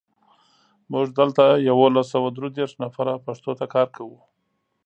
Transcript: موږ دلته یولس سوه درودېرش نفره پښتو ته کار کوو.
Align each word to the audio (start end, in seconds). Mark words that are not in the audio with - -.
موږ 0.91 1.07
دلته 1.19 1.43
یولس 1.69 2.07
سوه 2.13 2.29
درودېرش 2.35 2.73
نفره 2.83 3.13
پښتو 3.25 3.51
ته 3.59 3.65
کار 3.73 3.87
کوو. 3.95 4.17